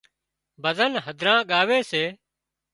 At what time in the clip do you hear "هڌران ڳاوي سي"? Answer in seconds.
1.05-2.03